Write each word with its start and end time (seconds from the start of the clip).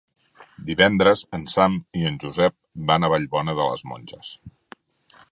Divendres 0.67 1.21
en 1.37 1.43
Sam 1.55 1.75
i 1.99 2.07
en 2.11 2.17
Josep 2.23 2.55
van 2.91 3.05
a 3.05 3.11
Vallbona 3.15 3.55
de 3.61 3.67
les 3.73 3.83
Monges. 3.91 4.33